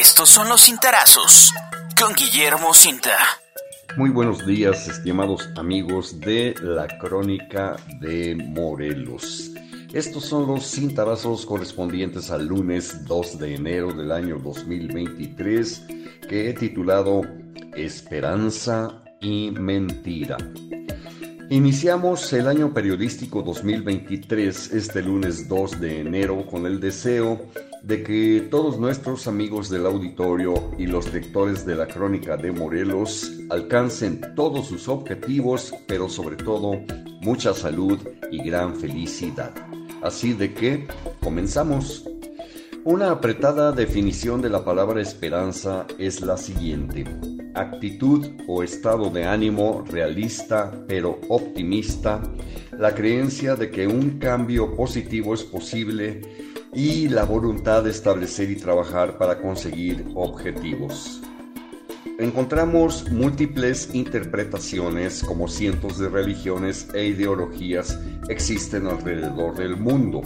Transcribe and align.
Estos 0.00 0.28
son 0.28 0.48
los 0.48 0.62
cintarazos 0.62 1.52
con 1.96 2.14
Guillermo 2.14 2.74
Cinta. 2.74 3.16
Muy 3.96 4.10
buenos 4.10 4.44
días, 4.44 4.88
estimados 4.88 5.48
amigos 5.54 6.18
de 6.18 6.52
la 6.60 6.88
Crónica 6.98 7.76
de 8.00 8.34
Morelos. 8.34 9.52
Estos 9.92 10.24
son 10.24 10.48
los 10.48 10.64
cintarazos 10.68 11.46
correspondientes 11.46 12.32
al 12.32 12.46
lunes 12.46 13.04
2 13.04 13.38
de 13.38 13.54
enero 13.54 13.92
del 13.92 14.10
año 14.10 14.40
2023 14.40 15.82
que 16.28 16.50
he 16.50 16.54
titulado 16.54 17.22
Esperanza 17.76 19.00
y 19.20 19.52
Mentira. 19.52 20.38
Iniciamos 21.50 22.32
el 22.32 22.48
año 22.48 22.72
periodístico 22.72 23.42
2023 23.42 24.72
este 24.72 25.02
lunes 25.02 25.46
2 25.46 25.80
de 25.80 26.00
enero 26.00 26.46
con 26.46 26.64
el 26.64 26.80
deseo 26.80 27.38
de 27.82 28.02
que 28.02 28.48
todos 28.50 28.78
nuestros 28.78 29.28
amigos 29.28 29.68
del 29.68 29.84
auditorio 29.84 30.54
y 30.78 30.86
los 30.86 31.12
lectores 31.12 31.66
de 31.66 31.76
la 31.76 31.86
Crónica 31.86 32.38
de 32.38 32.50
Morelos 32.50 33.30
alcancen 33.50 34.22
todos 34.34 34.68
sus 34.68 34.88
objetivos, 34.88 35.74
pero 35.86 36.08
sobre 36.08 36.36
todo 36.36 36.80
mucha 37.20 37.52
salud 37.52 37.98
y 38.30 38.42
gran 38.42 38.74
felicidad. 38.74 39.52
Así 40.02 40.32
de 40.32 40.54
que 40.54 40.86
comenzamos. 41.22 42.08
Una 42.84 43.10
apretada 43.10 43.72
definición 43.72 44.42
de 44.42 44.50
la 44.50 44.64
palabra 44.64 45.00
esperanza 45.00 45.86
es 45.98 46.20
la 46.20 46.36
siguiente 46.36 47.04
actitud 47.54 48.26
o 48.46 48.62
estado 48.62 49.10
de 49.10 49.24
ánimo 49.24 49.84
realista 49.88 50.72
pero 50.86 51.20
optimista, 51.28 52.20
la 52.78 52.94
creencia 52.94 53.56
de 53.56 53.70
que 53.70 53.86
un 53.86 54.18
cambio 54.18 54.74
positivo 54.74 55.34
es 55.34 55.42
posible 55.42 56.20
y 56.72 57.08
la 57.08 57.24
voluntad 57.24 57.84
de 57.84 57.90
establecer 57.90 58.50
y 58.50 58.56
trabajar 58.56 59.16
para 59.16 59.40
conseguir 59.40 60.04
objetivos. 60.14 61.20
Encontramos 62.18 63.10
múltiples 63.10 63.92
interpretaciones 63.92 65.22
como 65.22 65.48
cientos 65.48 65.98
de 65.98 66.08
religiones 66.08 66.88
e 66.94 67.06
ideologías 67.06 67.98
existen 68.28 68.86
alrededor 68.86 69.56
del 69.56 69.76
mundo, 69.76 70.22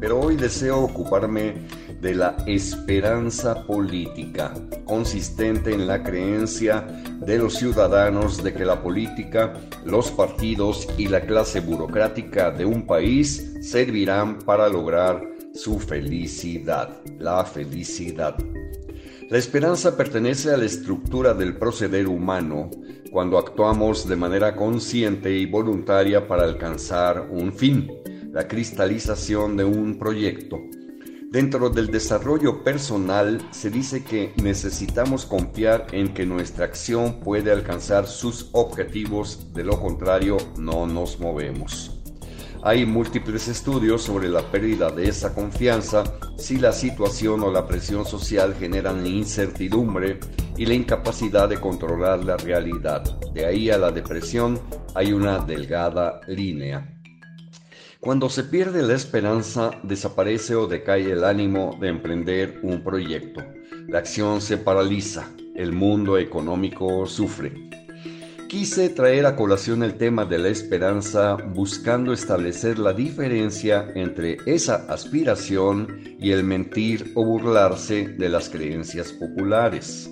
pero 0.00 0.20
hoy 0.20 0.36
deseo 0.36 0.80
ocuparme 0.80 1.54
de 2.00 2.14
la 2.14 2.36
esperanza 2.46 3.66
política, 3.66 4.54
consistente 4.84 5.72
en 5.72 5.86
la 5.86 6.02
creencia 6.02 6.86
de 7.20 7.38
los 7.38 7.54
ciudadanos 7.54 8.42
de 8.42 8.54
que 8.54 8.64
la 8.64 8.82
política, 8.82 9.52
los 9.84 10.10
partidos 10.10 10.88
y 10.96 11.08
la 11.08 11.20
clase 11.20 11.60
burocrática 11.60 12.50
de 12.50 12.64
un 12.64 12.86
país 12.86 13.54
servirán 13.60 14.38
para 14.38 14.68
lograr 14.68 15.22
su 15.54 15.78
felicidad, 15.78 17.00
la 17.18 17.44
felicidad. 17.44 18.36
La 19.28 19.38
esperanza 19.38 19.96
pertenece 19.96 20.50
a 20.50 20.56
la 20.56 20.64
estructura 20.64 21.34
del 21.34 21.56
proceder 21.56 22.08
humano 22.08 22.70
cuando 23.12 23.38
actuamos 23.38 24.08
de 24.08 24.16
manera 24.16 24.56
consciente 24.56 25.32
y 25.32 25.46
voluntaria 25.46 26.26
para 26.26 26.44
alcanzar 26.44 27.28
un 27.30 27.52
fin, 27.52 27.90
la 28.32 28.48
cristalización 28.48 29.56
de 29.56 29.64
un 29.64 29.98
proyecto 29.98 30.58
Dentro 31.30 31.70
del 31.70 31.92
desarrollo 31.92 32.64
personal 32.64 33.40
se 33.52 33.70
dice 33.70 34.02
que 34.02 34.32
necesitamos 34.42 35.26
confiar 35.26 35.86
en 35.92 36.12
que 36.12 36.26
nuestra 36.26 36.64
acción 36.64 37.20
puede 37.20 37.52
alcanzar 37.52 38.08
sus 38.08 38.48
objetivos, 38.50 39.52
de 39.54 39.62
lo 39.62 39.80
contrario 39.80 40.38
no 40.58 40.88
nos 40.88 41.20
movemos. 41.20 42.00
Hay 42.64 42.84
múltiples 42.84 43.46
estudios 43.46 44.02
sobre 44.02 44.28
la 44.28 44.42
pérdida 44.42 44.90
de 44.90 45.08
esa 45.08 45.32
confianza 45.32 46.02
si 46.36 46.56
la 46.56 46.72
situación 46.72 47.44
o 47.44 47.52
la 47.52 47.64
presión 47.64 48.04
social 48.04 48.56
generan 48.58 49.06
incertidumbre 49.06 50.18
y 50.56 50.66
la 50.66 50.74
incapacidad 50.74 51.48
de 51.48 51.60
controlar 51.60 52.24
la 52.24 52.38
realidad. 52.38 53.04
De 53.32 53.46
ahí 53.46 53.70
a 53.70 53.78
la 53.78 53.92
depresión 53.92 54.58
hay 54.96 55.12
una 55.12 55.38
delgada 55.38 56.20
línea. 56.26 56.99
Cuando 58.00 58.30
se 58.30 58.44
pierde 58.44 58.82
la 58.82 58.94
esperanza, 58.94 59.72
desaparece 59.82 60.54
o 60.54 60.66
decae 60.66 61.12
el 61.12 61.22
ánimo 61.22 61.76
de 61.78 61.88
emprender 61.88 62.58
un 62.62 62.82
proyecto. 62.82 63.44
La 63.88 63.98
acción 63.98 64.40
se 64.40 64.56
paraliza, 64.56 65.28
el 65.54 65.72
mundo 65.72 66.16
económico 66.16 67.06
sufre. 67.06 67.52
Quise 68.48 68.88
traer 68.88 69.26
a 69.26 69.36
colación 69.36 69.82
el 69.82 69.98
tema 69.98 70.24
de 70.24 70.38
la 70.38 70.48
esperanza 70.48 71.34
buscando 71.34 72.14
establecer 72.14 72.78
la 72.78 72.94
diferencia 72.94 73.92
entre 73.94 74.38
esa 74.46 74.86
aspiración 74.88 76.16
y 76.18 76.30
el 76.30 76.42
mentir 76.42 77.12
o 77.14 77.22
burlarse 77.22 78.08
de 78.08 78.30
las 78.30 78.48
creencias 78.48 79.12
populares. 79.12 80.10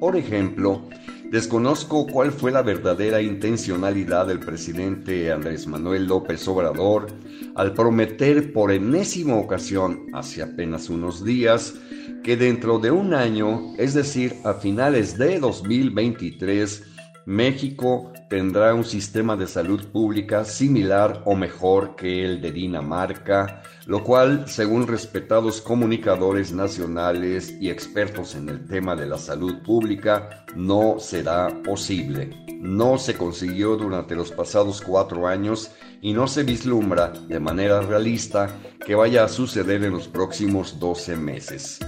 Por 0.00 0.16
ejemplo, 0.16 0.88
Desconozco 1.30 2.06
cuál 2.06 2.30
fue 2.30 2.52
la 2.52 2.62
verdadera 2.62 3.20
intencionalidad 3.20 4.28
del 4.28 4.38
presidente 4.38 5.32
Andrés 5.32 5.66
Manuel 5.66 6.06
López 6.06 6.46
Obrador 6.46 7.08
al 7.56 7.74
prometer 7.74 8.52
por 8.52 8.70
enésima 8.70 9.34
ocasión, 9.34 10.06
hace 10.12 10.42
apenas 10.42 10.88
unos 10.88 11.24
días, 11.24 11.74
que 12.22 12.36
dentro 12.36 12.78
de 12.78 12.92
un 12.92 13.12
año, 13.12 13.74
es 13.76 13.94
decir, 13.94 14.34
a 14.44 14.54
finales 14.54 15.18
de 15.18 15.40
2023, 15.40 16.84
México 17.26 18.12
tendrá 18.30 18.72
un 18.72 18.84
sistema 18.84 19.36
de 19.36 19.48
salud 19.48 19.84
pública 19.86 20.44
similar 20.44 21.22
o 21.24 21.34
mejor 21.34 21.96
que 21.96 22.24
el 22.24 22.40
de 22.40 22.52
Dinamarca, 22.52 23.62
lo 23.86 24.04
cual, 24.04 24.44
según 24.46 24.86
respetados 24.86 25.60
comunicadores 25.60 26.52
nacionales 26.52 27.52
y 27.60 27.68
expertos 27.68 28.36
en 28.36 28.48
el 28.48 28.64
tema 28.64 28.94
de 28.94 29.06
la 29.06 29.18
salud 29.18 29.56
pública, 29.64 30.44
no 30.54 31.00
será 31.00 31.48
posible. 31.64 32.30
No 32.60 32.96
se 32.96 33.16
consiguió 33.16 33.76
durante 33.76 34.14
los 34.14 34.30
pasados 34.30 34.80
cuatro 34.80 35.26
años 35.26 35.72
y 36.00 36.12
no 36.12 36.28
se 36.28 36.44
vislumbra 36.44 37.08
de 37.10 37.40
manera 37.40 37.80
realista 37.80 38.48
que 38.86 38.94
vaya 38.94 39.24
a 39.24 39.28
suceder 39.28 39.82
en 39.82 39.94
los 39.94 40.06
próximos 40.06 40.78
12 40.78 41.16
meses. 41.16 41.80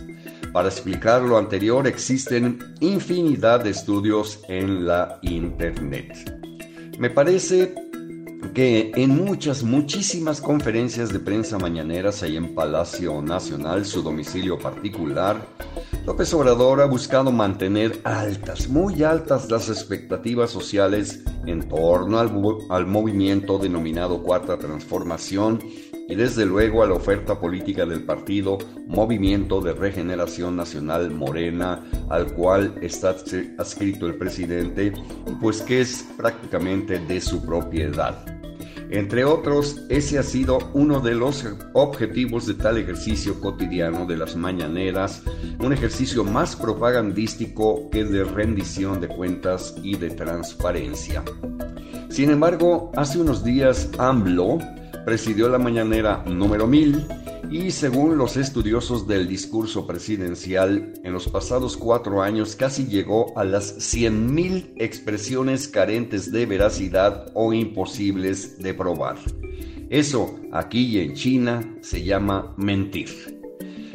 Para 0.52 0.68
explicar 0.68 1.22
lo 1.22 1.36
anterior 1.38 1.86
existen 1.86 2.58
infinidad 2.80 3.62
de 3.64 3.70
estudios 3.70 4.40
en 4.48 4.86
la 4.86 5.18
Internet. 5.22 6.12
Me 6.98 7.10
parece 7.10 7.74
que 8.54 8.92
en 8.94 9.10
muchas, 9.10 9.62
muchísimas 9.62 10.40
conferencias 10.40 11.12
de 11.12 11.20
prensa 11.20 11.58
mañaneras 11.58 12.22
ahí 12.22 12.36
en 12.36 12.54
Palacio 12.54 13.20
Nacional, 13.20 13.84
su 13.84 14.02
domicilio 14.02 14.58
particular, 14.58 15.46
López 16.06 16.32
Obrador 16.32 16.80
ha 16.80 16.86
buscado 16.86 17.30
mantener 17.30 18.00
altas, 18.04 18.68
muy 18.68 19.02
altas 19.02 19.50
las 19.50 19.68
expectativas 19.68 20.50
sociales 20.50 21.22
en 21.46 21.68
torno 21.68 22.18
al, 22.18 22.32
al 22.70 22.86
movimiento 22.86 23.58
denominado 23.58 24.22
Cuarta 24.22 24.58
Transformación 24.58 25.60
y 26.08 26.14
desde 26.14 26.46
luego 26.46 26.82
a 26.82 26.86
la 26.86 26.94
oferta 26.94 27.38
política 27.38 27.84
del 27.84 28.02
partido 28.02 28.56
Movimiento 28.86 29.60
de 29.60 29.74
Regeneración 29.74 30.56
Nacional 30.56 31.10
Morena, 31.10 31.84
al 32.08 32.32
cual 32.32 32.74
está 32.80 33.14
adscrito 33.58 34.06
el 34.06 34.14
presidente, 34.14 34.92
pues 35.40 35.60
que 35.60 35.82
es 35.82 36.08
prácticamente 36.16 36.98
de 36.98 37.20
su 37.20 37.44
propiedad. 37.44 38.24
Entre 38.90 39.22
otros, 39.26 39.82
ese 39.90 40.18
ha 40.18 40.22
sido 40.22 40.58
uno 40.72 41.00
de 41.00 41.14
los 41.14 41.44
objetivos 41.74 42.46
de 42.46 42.54
tal 42.54 42.78
ejercicio 42.78 43.38
cotidiano 43.38 44.06
de 44.06 44.16
las 44.16 44.34
mañaneras, 44.34 45.22
un 45.58 45.74
ejercicio 45.74 46.24
más 46.24 46.56
propagandístico 46.56 47.90
que 47.90 48.04
de 48.04 48.24
rendición 48.24 49.02
de 49.02 49.08
cuentas 49.08 49.74
y 49.82 49.96
de 49.96 50.08
transparencia. 50.08 51.22
Sin 52.08 52.30
embargo, 52.30 52.90
hace 52.96 53.20
unos 53.20 53.44
días 53.44 53.90
AMLO 53.98 54.58
presidió 55.08 55.48
la 55.48 55.58
mañanera 55.58 56.22
número 56.26 56.66
1000 56.66 57.06
y 57.50 57.70
según 57.70 58.18
los 58.18 58.36
estudiosos 58.36 59.08
del 59.08 59.26
discurso 59.26 59.86
presidencial, 59.86 60.92
en 61.02 61.14
los 61.14 61.30
pasados 61.30 61.78
cuatro 61.78 62.20
años 62.20 62.54
casi 62.56 62.88
llegó 62.88 63.32
a 63.34 63.42
las 63.44 63.78
100.000 63.78 64.74
expresiones 64.76 65.66
carentes 65.66 66.30
de 66.30 66.44
veracidad 66.44 67.32
o 67.32 67.54
imposibles 67.54 68.58
de 68.58 68.74
probar. 68.74 69.16
Eso 69.88 70.38
aquí 70.52 70.84
y 70.84 70.98
en 70.98 71.14
China 71.14 71.76
se 71.80 72.04
llama 72.04 72.52
mentir. 72.58 73.40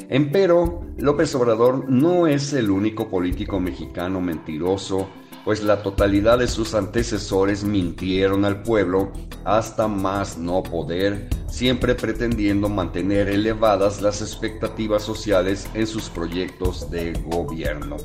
Empero, 0.10 0.82
López 0.98 1.36
Obrador 1.36 1.88
no 1.92 2.26
es 2.26 2.54
el 2.54 2.72
único 2.72 3.08
político 3.08 3.60
mexicano 3.60 4.20
mentiroso 4.20 5.10
pues 5.44 5.62
la 5.62 5.82
totalidad 5.84 6.40
de 6.40 6.48
sus 6.48 6.74
antecesores 6.74 7.64
mintieron 7.64 8.46
al 8.46 8.62
pueblo 8.62 9.12
hasta 9.44 9.88
más 9.88 10.38
no 10.38 10.64
poder, 10.64 11.28
siempre 11.48 11.96
pretendiendo 11.96 12.70
mantener 12.70 13.28
elevadas 13.28 14.02
las 14.02 14.22
expectativas 14.22 15.04
sociales 15.04 15.68
en 15.74 15.86
sus 15.86 16.10
proyectos 16.10 16.90
de 16.90 17.14
gobierno. 17.26 17.98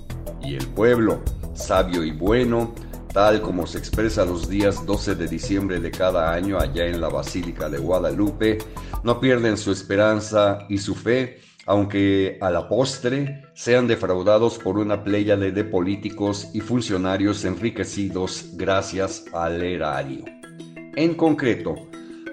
Y 0.43 0.57
el 0.57 0.67
pueblo, 0.67 1.21
sabio 1.55 2.03
y 2.03 2.11
bueno, 2.11 2.75
tal 3.13 3.41
como 3.41 3.67
se 3.67 3.79
expresa 3.79 4.25
los 4.25 4.49
días 4.49 4.85
12 4.85 5.15
de 5.15 5.29
diciembre 5.29 5.81
de 5.81 5.91
cada 5.91 6.33
año 6.33 6.59
allá 6.59 6.87
en 6.87 7.01
la 7.01 7.09
Basílica 7.09 7.69
de 7.69 7.79
Guadalupe, 7.79 8.59
no 9.05 9.21
pierden 9.21 9.57
su 9.57 9.71
esperanza 9.71 10.67
y 10.69 10.79
su 10.79 10.95
fe 10.95 11.41
aunque 11.69 12.39
a 12.41 12.51
la 12.51 12.67
postre 12.67 13.43
sean 13.53 13.87
defraudados 13.87 14.59
por 14.59 14.79
una 14.79 15.05
pléyade 15.05 15.53
de 15.53 15.65
políticos 15.65 16.49
y 16.55 16.61
funcionarios 16.61 17.45
enriquecidos 17.45 18.53
gracias 18.55 19.27
al 19.35 19.63
erario. 19.63 20.25
En 20.97 21.15
concreto, 21.15 21.75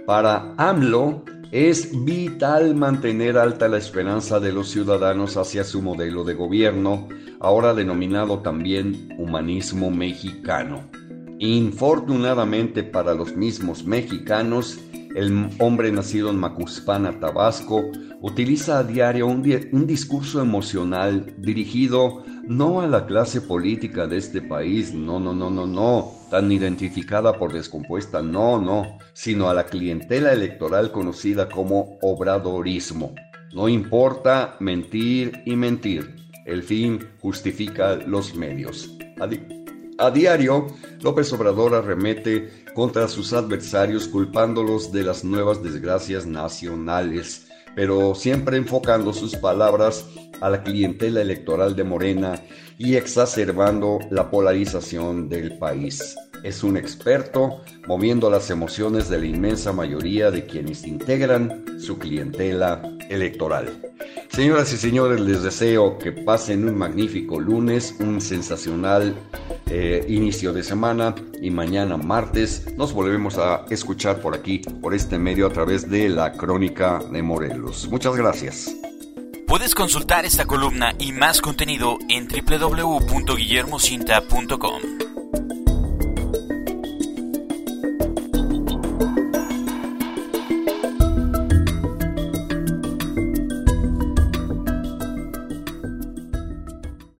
para 0.06 0.54
AMLO 0.56 1.26
es 1.52 2.06
vital 2.06 2.76
mantener 2.76 3.38
alta 3.38 3.68
la 3.68 3.78
esperanza 3.78 4.40
de 4.40 4.54
los 4.54 4.70
ciudadanos 4.70 5.36
hacia 5.36 5.66
su 5.66 5.82
modelo 5.82 6.24
de 6.24 6.34
gobierno, 6.34 7.10
ahora 7.42 7.74
denominado 7.74 8.40
también 8.40 9.16
humanismo 9.18 9.92
mexicano. 9.92 10.86
Infortunadamente 11.40 12.84
para 12.84 13.14
los 13.14 13.36
mismos 13.36 13.84
mexicanos, 13.84 14.80
el 15.16 15.50
hombre 15.60 15.92
nacido 15.92 16.30
en 16.30 16.38
Macuspana, 16.38 17.20
Tabasco, 17.20 17.90
utiliza 18.22 18.80
a 18.80 18.84
diario 18.84 19.28
un, 19.28 19.88
discurso 19.88 20.42
emocional 20.42 21.34
dirigido 21.38 22.24
no 22.48 22.82
a 22.82 22.88
la 22.88 23.06
clase 23.06 23.42
política 23.42 24.08
de 24.08 24.18
este 24.18 24.42
país, 24.42 24.94
no, 24.94 25.20
no, 25.20 25.34
no, 25.34 25.50
no, 25.50 25.66
no, 25.66 26.12
tan 26.30 26.52
identificada 26.52 27.38
por 27.40 27.54
descompuesta, 27.54 28.22
no, 28.22 28.60
no, 28.60 28.98
sino 29.14 29.50
a 29.50 29.54
la 29.54 29.66
clientela 29.66 30.34
electoral 30.34 30.92
conocida 30.92 31.50
como 31.50 31.98
obradorismo. 32.02 33.16
No 33.54 33.70
importa 33.70 34.58
mentir 34.60 35.42
y 35.46 35.56
mentir, 35.56 36.16
el 36.46 36.62
fin 36.62 37.00
justifica 37.22 37.96
los 37.96 38.36
medios. 38.36 38.92
A 39.98 40.12
diario, 40.12 40.68
López 41.02 41.32
Obrador 41.32 41.74
arremete 41.74 42.66
contra 42.74 43.08
sus 43.08 43.32
adversarios 43.32 44.10
culpándolos 44.10 44.92
de 44.92 45.04
las 45.04 45.24
nuevas 45.24 45.64
desgracias 45.64 46.26
nacionales, 46.26 47.48
pero 47.78 48.14
siempre 48.14 48.58
enfocando 48.58 49.14
sus 49.14 49.38
palabras 49.38 50.06
a 50.42 50.50
la 50.50 50.64
clientela 50.64 51.22
electoral 51.22 51.78
de 51.78 51.86
Morena 51.86 52.44
y 52.78 52.96
exacerbando 52.96 54.00
la 54.12 54.30
polarización 54.30 55.30
del 55.30 55.58
país. 55.58 56.18
Es 56.44 56.62
un 56.62 56.76
experto 56.76 57.62
moviendo 57.88 58.30
las 58.30 58.50
emociones 58.50 59.10
de 59.10 59.20
la 59.20 59.26
inmensa 59.28 59.72
mayoría 59.72 60.30
de 60.30 60.46
quienes 60.46 60.86
integran 60.86 61.80
su 61.80 61.98
clientela 61.98 62.82
electoral. 63.10 63.82
Señoras 64.30 64.74
y 64.74 64.78
señores, 64.78 65.22
les 65.22 65.42
deseo 65.42 65.98
que 65.98 66.12
pasen 66.12 66.68
un 66.68 66.78
magnífico 66.78 67.40
lunes, 67.40 67.96
un 68.00 68.20
sensacional 68.20 69.16
eh, 69.77 70.06
inicio 70.07 70.54
de 70.54 70.63
semana 70.63 71.13
y 71.42 71.51
mañana 71.51 71.98
martes 71.98 72.66
nos 72.77 72.94
volvemos 72.94 73.38
a 73.38 73.66
escuchar 73.69 74.22
por 74.22 74.33
aquí, 74.33 74.60
por 74.60 74.94
este 74.94 75.19
medio 75.19 75.48
a 75.48 75.50
través 75.50 75.89
de 75.89 76.07
la 76.07 76.31
Crónica 76.31 77.01
de 77.12 77.22
Morelos. 77.22 77.89
Muchas 77.92 78.16
gracias. 78.16 78.74
Puedes 79.45 79.75
consultar 79.75 80.24
esta 80.24 80.45
columna 80.45 80.94
y 80.98 81.12
más 81.12 81.42
contenido 81.42 81.98
en 82.07 82.30
www.guillermocinta.com. 82.30 85.05